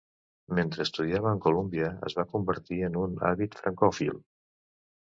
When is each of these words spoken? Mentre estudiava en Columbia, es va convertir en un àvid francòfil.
Mentre 0.59 0.81
estudiava 0.87 1.33
en 1.37 1.43
Columbia, 1.47 1.91
es 2.09 2.17
va 2.21 2.27
convertir 2.35 2.81
en 2.89 2.99
un 3.05 3.17
àvid 3.35 3.61
francòfil. 3.63 4.21